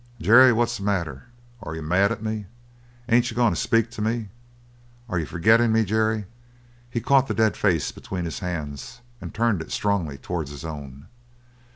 [0.19, 1.25] "Jerry, what's the matter?
[1.61, 2.47] Are you mad at me?
[3.07, 4.29] Ain't you going to speak to me?
[5.07, 6.25] Are you forgettin' me, Jerry?"
[6.89, 11.05] He caught the dead face between his hands and turned it strongly towards his own.